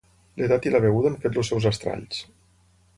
[0.41, 2.27] L'edat i la beguda han fet els seus estralls.